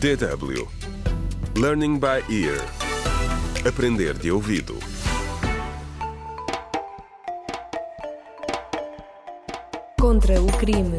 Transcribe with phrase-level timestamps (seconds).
[0.00, 0.68] DW
[1.56, 2.60] Learning by Ear
[3.66, 4.76] Aprender de ouvido
[9.98, 10.96] Contra o crime.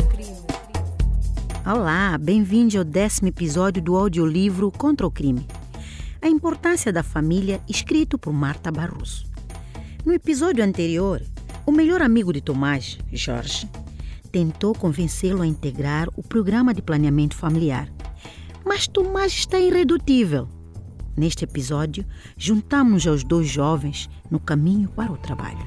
[1.66, 5.46] Olá, bem-vindos ao décimo episódio do audiolivro Contra o Crime.
[6.22, 9.28] A importância da família, escrito por Marta Barroso.
[10.04, 11.22] No episódio anterior,
[11.66, 13.70] o melhor amigo de Tomás, Jorge,
[14.32, 17.95] tentou convencê-lo a integrar o programa de planeamento familiar.
[18.76, 20.50] Mas Tomás está irredutível.
[21.16, 22.06] Neste episódio,
[22.36, 25.66] juntamos-nos aos dois jovens no caminho para o trabalho.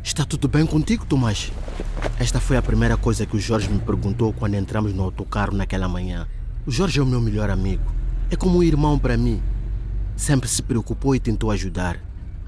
[0.00, 1.50] Está tudo bem contigo, Tomás?
[2.20, 5.88] Esta foi a primeira coisa que o Jorge me perguntou quando entramos no autocarro naquela
[5.88, 6.28] manhã.
[6.64, 7.92] O Jorge é o meu melhor amigo.
[8.30, 9.42] É como um irmão para mim.
[10.14, 11.98] Sempre se preocupou e tentou ajudar.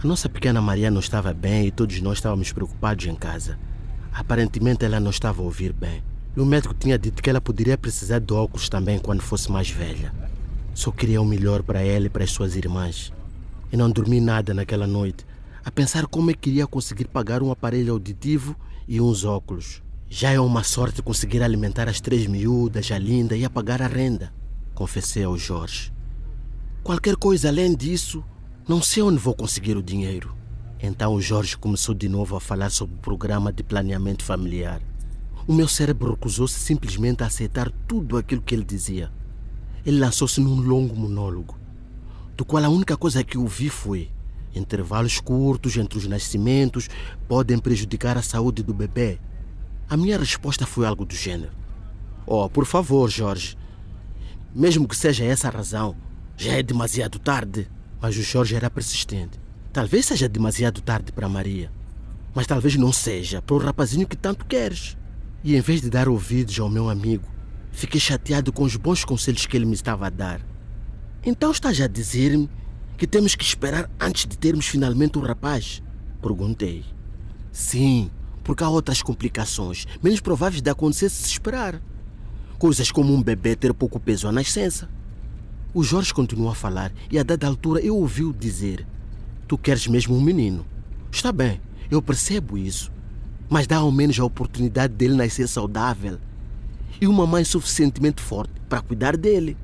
[0.00, 3.58] A nossa pequena Maria não estava bem e todos nós estávamos preocupados em casa.
[4.12, 6.04] Aparentemente ela não estava a ouvir bem.
[6.36, 9.70] E o médico tinha dito que ela poderia precisar de óculos também quando fosse mais
[9.70, 10.12] velha.
[10.74, 13.10] Só queria o melhor para ela e para as suas irmãs.
[13.72, 15.24] E não dormi nada naquela noite,
[15.64, 18.54] a pensar como é que iria conseguir pagar um aparelho auditivo
[18.86, 19.82] e uns óculos.
[20.08, 23.88] Já é uma sorte conseguir alimentar as três miúdas, a linda e a pagar a
[23.88, 24.32] renda,
[24.74, 25.92] confessei ao Jorge.
[26.84, 28.22] Qualquer coisa além disso,
[28.68, 30.36] não sei onde vou conseguir o dinheiro.
[30.78, 34.80] Então o Jorge começou de novo a falar sobre o programa de planeamento familiar.
[35.48, 39.12] O meu cérebro recusou-se simplesmente a aceitar tudo aquilo que ele dizia.
[39.84, 41.56] Ele lançou-se num longo monólogo,
[42.36, 44.10] do qual a única coisa que ouvi foi:
[44.52, 46.88] intervalos curtos entre os nascimentos
[47.28, 49.20] podem prejudicar a saúde do bebê.
[49.88, 51.52] A minha resposta foi algo do gênero:
[52.26, 53.56] Oh, por favor, Jorge.
[54.52, 55.94] Mesmo que seja essa a razão,
[56.36, 57.70] já é demasiado tarde.
[58.00, 59.38] Mas o Jorge era persistente.
[59.72, 61.70] Talvez seja demasiado tarde para Maria,
[62.34, 64.96] mas talvez não seja para o rapazinho que tanto queres.
[65.46, 67.22] E em vez de dar ouvidos ao meu amigo,
[67.70, 70.40] fiquei chateado com os bons conselhos que ele me estava a dar.
[71.24, 72.50] Então estás a dizer-me
[72.98, 75.84] que temos que esperar antes de termos finalmente o rapaz?
[76.20, 76.84] Perguntei.
[77.52, 78.10] Sim,
[78.42, 81.80] porque há outras complicações, menos prováveis de acontecer se esperar.
[82.58, 84.90] Coisas como um bebê ter pouco peso à nascença.
[85.72, 88.84] O Jorge continuou a falar e a dada altura eu ouvi-o dizer:
[89.46, 90.66] Tu queres mesmo um menino?
[91.12, 92.95] Está bem, eu percebo isso.
[93.48, 96.18] Mas dá ao menos a oportunidade dele nascer saudável
[97.00, 99.56] e uma mãe suficientemente forte para cuidar dele.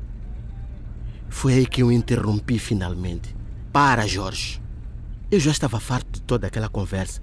[1.29, 3.35] Foi aí que eu interrompi finalmente.
[3.73, 4.61] Para, Jorge.
[5.31, 7.21] Eu já estava farto de toda aquela conversa,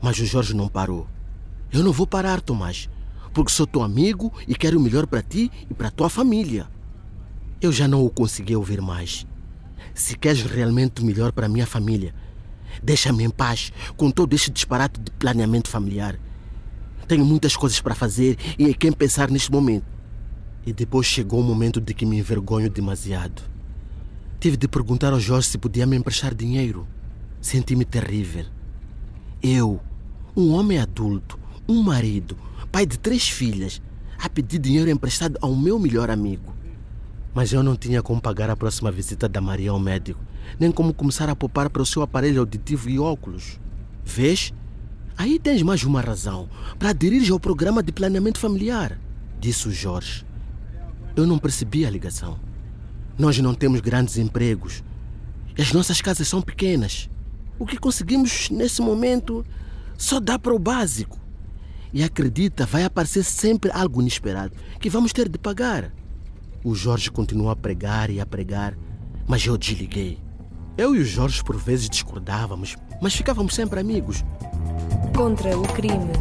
[0.00, 1.08] mas o Jorge não parou.
[1.72, 2.88] Eu não vou parar, Tomás,
[3.34, 6.68] porque sou teu amigo e quero o melhor para ti e para tua família.
[7.60, 9.26] Eu já não o consegui ouvir mais.
[9.92, 12.14] Se queres realmente o melhor para minha família,
[12.82, 16.18] deixa-me em paz com todo este disparate de planeamento familiar.
[17.06, 19.86] Tenho muitas coisas para fazer e em quem pensar neste momento.
[20.66, 23.42] E depois chegou o momento de que me envergonho demasiado.
[24.38, 26.86] Tive de perguntar ao Jorge se podia me emprestar dinheiro.
[27.40, 28.44] Senti-me terrível.
[29.42, 29.80] Eu,
[30.36, 31.38] um homem adulto,
[31.68, 32.36] um marido,
[32.70, 33.80] pai de três filhas,
[34.18, 36.57] a pedir dinheiro emprestado ao meu melhor amigo.
[37.38, 40.20] Mas eu não tinha como pagar a próxima visita da Maria ao médico,
[40.58, 43.60] nem como começar a poupar para o seu aparelho auditivo e óculos.
[44.04, 44.52] Vês?
[45.16, 46.48] Aí tens mais uma razão
[46.80, 48.98] para aderir ao programa de planeamento familiar,
[49.38, 50.26] disse o Jorge.
[51.14, 52.40] Eu não percebi a ligação.
[53.16, 54.82] Nós não temos grandes empregos.
[55.56, 57.08] As nossas casas são pequenas.
[57.56, 59.46] O que conseguimos nesse momento
[59.96, 61.16] só dá para o básico.
[61.92, 65.92] E acredita, vai aparecer sempre algo inesperado que vamos ter de pagar.
[66.64, 68.76] O Jorge continuou a pregar e a pregar,
[69.26, 70.18] mas eu desliguei.
[70.76, 74.24] Eu e o Jorge por vezes discordávamos, mas ficávamos sempre amigos.
[75.14, 76.12] Contra o crime.